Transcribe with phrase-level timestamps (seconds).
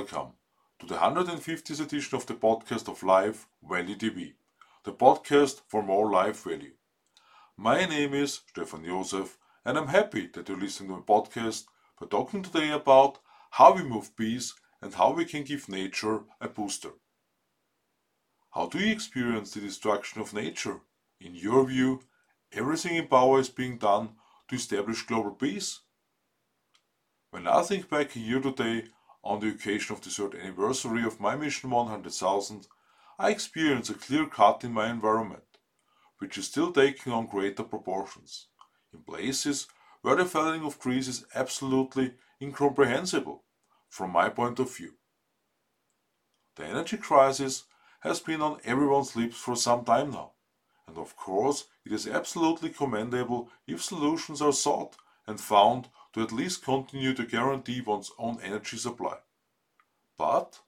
[0.00, 0.32] welcome
[0.78, 4.32] to the 150th edition of the podcast of Life Value TV,
[4.82, 6.72] the podcast for more life value.
[7.58, 11.64] My name is Stefan Josef, and I'm happy that you're listening to my podcast.
[12.00, 13.18] We're talking today about
[13.50, 16.92] how we move bees and how we can give nature a booster.
[18.52, 20.80] How do you experience the destruction of nature?
[21.20, 22.00] In your view,
[22.52, 24.14] everything in power is being done
[24.48, 25.80] to establish global peace?
[27.32, 28.84] When I think back year today
[29.22, 32.66] on the occasion of the third anniversary of my mission 100,000,
[33.18, 35.58] I experience a clear cut in my environment,
[36.18, 38.46] which is still taking on greater proportions,
[38.92, 39.68] in places
[40.02, 43.44] where the felling of trees is absolutely incomprehensible
[43.88, 44.94] from my point of view.
[46.56, 47.64] The energy crisis
[48.00, 50.32] has been on everyone's lips for some time now,
[50.88, 54.96] and of course it is absolutely commendable if solutions are sought
[55.26, 59.16] and found to at least continue to guarantee one's own energy supply.
[60.18, 60.60] But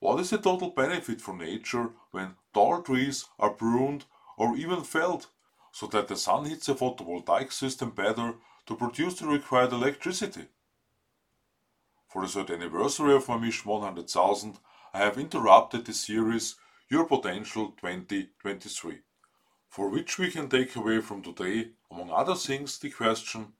[0.00, 4.04] what is the total benefit for nature when tall trees are pruned
[4.36, 5.28] or even felled
[5.70, 8.34] so that the sun hits the photovoltaic system better
[8.66, 10.46] to produce the required electricity?
[12.08, 14.58] For the third anniversary of my mission 100,000,
[14.92, 16.56] I have interrupted the series
[16.88, 18.98] Your Potential 2023,
[19.70, 23.54] for which we can take away from today, among other things, the question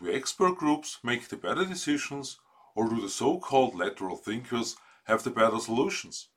[0.00, 2.38] do expert groups make the better decisions,
[2.74, 6.28] or do the so called lateral thinkers have the better solutions?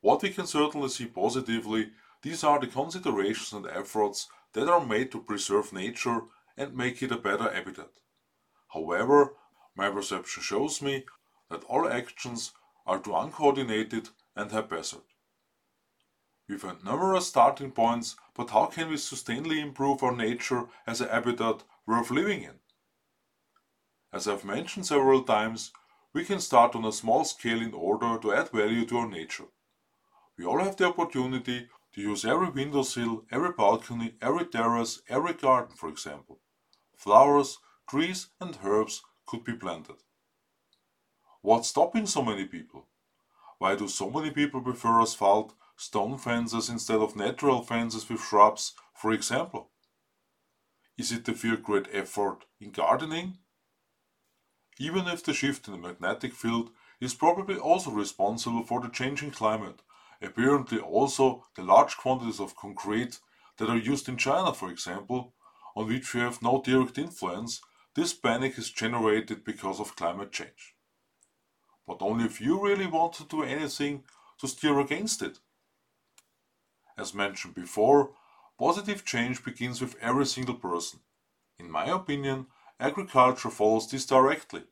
[0.00, 1.90] What we can certainly see positively,
[2.22, 6.22] these are the considerations and efforts that are made to preserve nature
[6.56, 7.90] and make it a better habitat.
[8.68, 9.34] However,
[9.76, 11.04] my perception shows me
[11.50, 12.52] that all actions
[12.86, 15.02] are too uncoordinated and haphazard.
[16.48, 21.62] We've numerous starting points, but how can we sustainably improve our nature as a habitat
[21.88, 22.52] worth living in.
[24.12, 25.72] As I've mentioned several times,
[26.12, 29.46] we can start on a small scale in order to add value to our nature.
[30.36, 35.76] We all have the opportunity to use every windowsill, every balcony, every terrace, every garden,
[35.76, 36.40] for example.
[36.94, 37.56] Flowers,
[37.88, 39.96] trees, and herbs could be planted.
[41.40, 42.86] What's stopping so many people?
[43.58, 48.74] Why do so many people prefer asphalt, stone fences instead of natural fences with shrubs,
[48.92, 49.70] for example?
[50.98, 53.38] Is it the fear great effort in gardening?
[54.80, 56.70] Even if the shift in the magnetic field
[57.00, 59.80] is probably also responsible for the changing climate,
[60.20, 63.20] apparently also the large quantities of concrete
[63.58, 65.34] that are used in China, for example,
[65.76, 67.60] on which we have no direct influence,
[67.94, 70.74] this panic is generated because of climate change.
[71.86, 74.02] But only if you really want to do anything
[74.40, 75.38] to steer against it.
[76.96, 78.10] As mentioned before,
[78.58, 81.00] Positive change begins with every single person.
[81.58, 82.46] In my opinion,
[82.80, 84.64] agriculture follows this directly,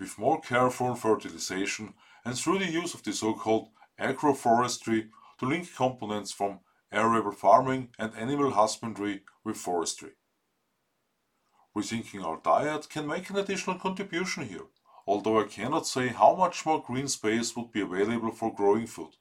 [0.00, 1.94] with more careful fertilization
[2.24, 3.68] and through the use of the so-called
[3.98, 6.60] agroforestry to link components from
[6.90, 10.10] arable farming and animal husbandry with forestry.
[11.76, 14.66] Rethinking our diet can make an additional contribution here,
[15.06, 19.14] although I cannot say how much more green space would be available for growing food.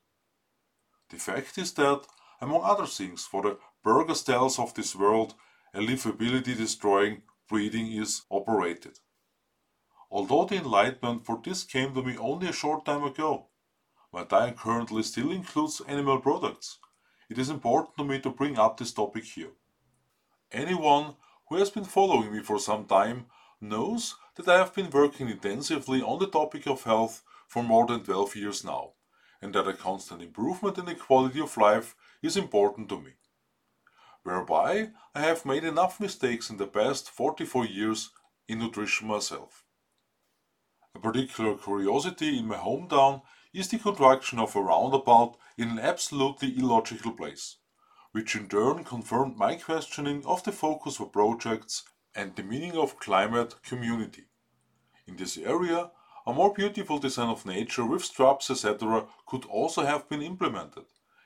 [1.10, 2.02] The fact is that,
[2.42, 3.58] among other things, for the
[3.88, 5.34] burger styles of this world,
[5.74, 9.00] a livability destroying breeding is operated.
[10.12, 13.48] Although the enlightenment for this came to me only a short time ago,
[14.12, 16.80] my diet currently still includes animal products.
[17.30, 19.54] It is important to me to bring up this topic here.
[20.52, 21.16] Anyone
[21.48, 23.28] who has been following me for some time
[23.62, 28.04] knows that I have been working intensively on the topic of health for more than
[28.04, 28.96] 12 years now,
[29.42, 33.14] and that a constant improvement in the quality of life is important to me
[34.28, 38.10] whereby I have made enough mistakes in the past 44 years
[38.50, 39.64] in nutrition myself.
[40.94, 43.22] A particular curiosity in my hometown
[43.54, 47.56] is the construction of a roundabout in an absolutely illogical place,
[48.12, 51.84] which in turn confirmed my questioning of the focus for projects
[52.14, 54.26] and the meaning of climate community.
[55.08, 55.92] In this area,
[56.26, 59.06] a more beautiful design of nature with straps etc.
[59.26, 60.84] could also have been implemented,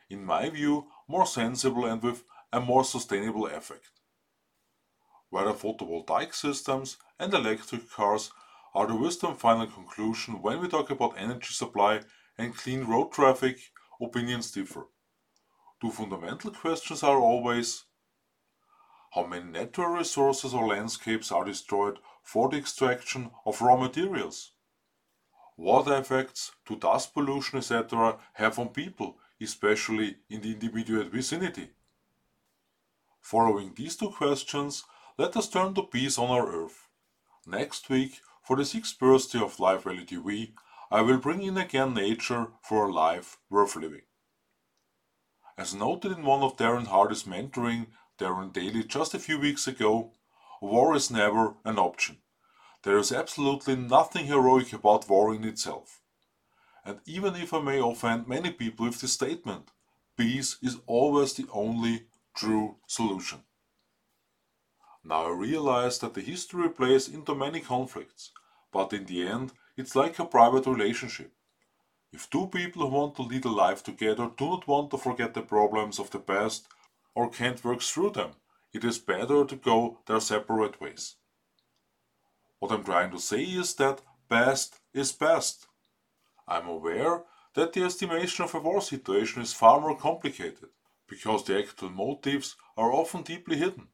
[0.07, 3.91] in my view more sensible and with a more sustainable effect.
[5.29, 8.31] Whether photovoltaic systems and electric cars
[8.73, 12.01] are the wisdom final conclusion when we talk about energy supply
[12.37, 13.57] and clean road traffic,
[14.01, 14.87] opinions differ.
[15.79, 17.85] Two fundamental questions are always
[19.13, 24.51] how many natural resources or landscapes are destroyed for the extraction of raw materials?
[25.57, 28.17] What effects do dust pollution etc.
[28.33, 31.71] have on people, especially in the immediate vicinity?
[33.21, 34.83] Following these two questions,
[35.17, 36.87] let us turn to peace on our Earth.
[37.45, 40.53] Next week, For the sixth birthday of Life Value TV,
[40.89, 44.01] I will bring in again nature for a life worth living.
[45.57, 47.87] As noted in one of Darren Hardy's mentoring
[48.17, 50.11] Darren Daily just a few weeks ago,
[50.59, 52.17] war is never an option.
[52.83, 56.01] There is absolutely nothing heroic about war in itself.
[56.83, 59.69] And even if I may offend many people with this statement,
[60.17, 63.39] peace is always the only true solution.
[65.03, 68.31] Now I realize that the history plays into many conflicts,
[68.71, 71.31] but in the end it's like a private relationship.
[72.13, 75.33] If two people who want to lead a life together do not want to forget
[75.33, 76.67] the problems of the past
[77.15, 78.31] or can't work through them,
[78.73, 81.15] it is better to go their separate ways.
[82.59, 85.67] What I'm trying to say is that past is past.
[86.47, 87.23] I'm aware
[87.55, 90.69] that the estimation of a war situation is far more complicated,
[91.11, 93.89] because the actual motives are often deeply hidden.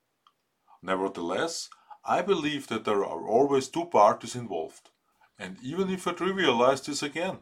[0.84, 1.68] Nevertheless,
[2.06, 4.92] I believe that there are always two parties involved,
[5.40, 7.40] and even if I trivialize this again,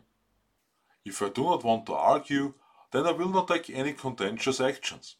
[1.04, 2.54] if I do not want to argue,
[2.94, 5.18] then I will not take any contentious actions.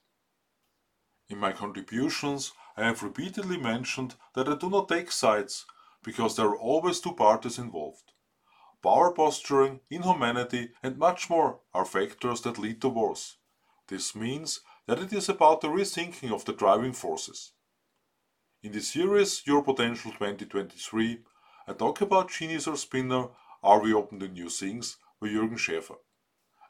[1.28, 5.66] In my contributions, I have repeatedly mentioned that I do not take sides
[6.02, 8.14] because there are always two parties involved.
[8.82, 13.36] Power posturing, inhumanity, and much more are factors that lead to wars.
[13.88, 17.52] This means that it is about the rethinking of the driving forces.
[18.64, 21.24] In the series Your Potential 2023,
[21.68, 23.28] I talk about genius or spinner,
[23.62, 25.98] are we open to new things by Jürgen Schäfer.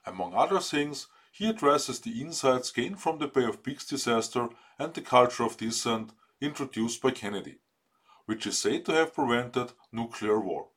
[0.06, 4.94] Among other things, he addresses the insights gained from the Bay of Pigs disaster and
[4.94, 6.12] the culture of dissent
[6.42, 7.60] introduced by Kennedy,
[8.26, 10.68] which is said to have prevented nuclear war.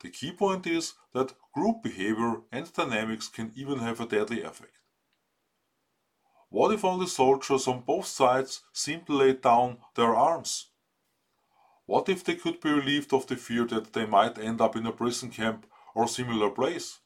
[0.00, 4.72] The key point is that group behavior and dynamics can even have a deadly effect.
[6.50, 10.70] What if all the soldiers on both sides simply laid down their arms?
[11.84, 14.86] What if they could be relieved of the fear that they might end up in
[14.86, 17.00] a prison camp or similar place?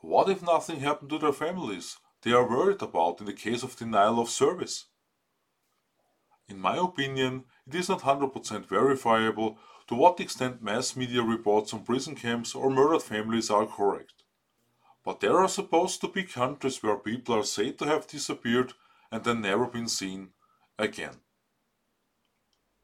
[0.00, 3.76] What if nothing happened to their families they are worried about in the case of
[3.76, 4.86] denial of service?
[6.48, 11.84] In my opinion, it is not 100% verifiable to what extent mass media reports on
[11.84, 14.24] prison camps or murdered families are correct.
[15.08, 18.74] But there are supposed to be countries where people are said to have disappeared
[19.10, 20.32] and then never been seen
[20.78, 21.22] again.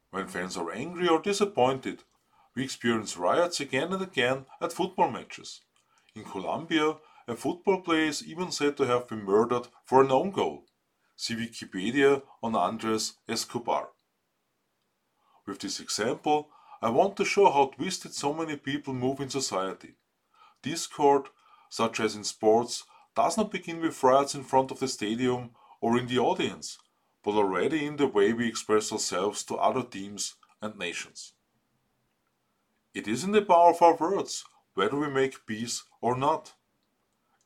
[0.09, 2.01] When fans are angry or disappointed,
[2.55, 5.61] we experience riots again and again at football matches.
[6.15, 6.95] In Colombia,
[7.27, 10.65] a football player is even said to have been murdered for an own goal.
[11.15, 13.89] See Wikipedia on Andres Escobar.
[15.45, 16.49] With this example,
[16.81, 19.93] I want to show how twisted so many people move in society.
[20.63, 21.27] Discord,
[21.69, 22.83] such as in sports,
[23.15, 25.51] does not begin with riots in front of the stadium
[25.81, 26.77] or in the audience,
[27.23, 31.33] but already in the way we express ourselves to other teams and nations.
[32.93, 36.53] It is in the power of our words whether we make peace or not.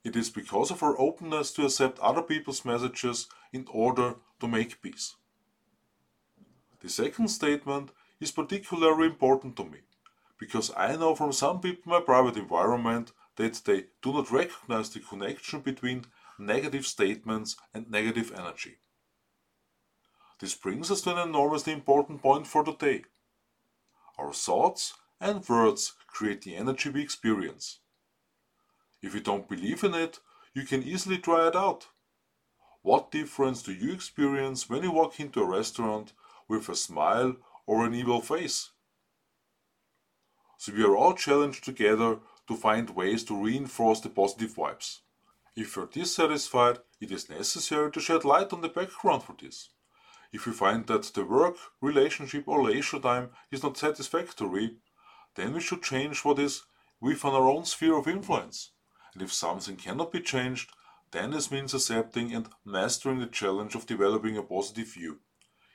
[0.04, 4.81] It is because of our openness to accept other people's messages in order to make
[4.81, 5.16] peace.
[6.81, 9.80] The second statement is particularly important to me
[10.39, 14.90] because I know from some people in my private environment that they do not recognize
[14.90, 16.04] the connection between
[16.38, 18.80] negative statements and negative energy.
[20.42, 23.04] This brings us to an enormously important point for today.
[24.18, 27.80] Our thoughts and words create the energy we experience.
[29.02, 30.19] If you don't believe in it,
[30.54, 31.88] you can easily try it out.
[32.81, 36.12] What difference do you experience when you walk into a restaurant
[36.50, 38.72] with a smile or an evil face?
[40.58, 42.19] So we are all challenged together
[42.50, 45.02] to find ways to reinforce the positive vibes.
[45.56, 49.70] If you're dissatisfied, it is necessary to shed light on the background for this.
[50.34, 54.78] If you find that the work, relationship, or leisure time is not satisfactory,
[55.36, 56.64] then we should change what is
[57.00, 58.72] within our own sphere of influence.
[59.14, 60.72] And if something cannot be changed,
[61.12, 65.20] then this means accepting and mastering the challenge of developing a positive view,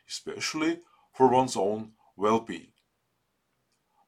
[0.08, 0.80] especially
[1.12, 2.72] for one's own well being.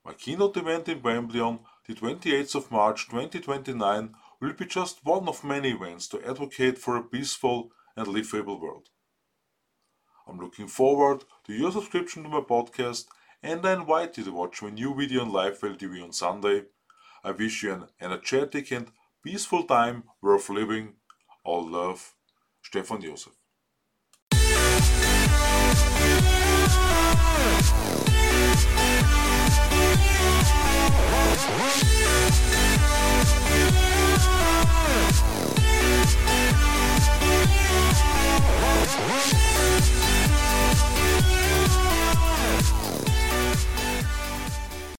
[0.05, 5.29] My keynote event in Wembley on the 28th of March 2029 will be just one
[5.29, 8.89] of many events to advocate for a peaceful and livable world.
[10.27, 13.05] I'm looking forward to your subscription to my podcast
[13.43, 16.65] and I invite you to watch my new video on Life Value TV on Sunday.
[17.23, 18.91] I wish you an energetic and
[19.23, 20.95] peaceful time worth living.
[21.45, 22.15] All love,
[22.63, 23.33] Stefan Josef.